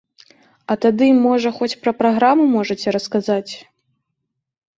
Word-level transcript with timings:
А 0.73 0.77
тады, 0.85 1.09
можа, 1.25 1.51
хоць 1.57 1.77
пра 1.83 1.93
праграму 1.99 2.43
можаце 2.57 2.87
расказаць? 2.97 3.53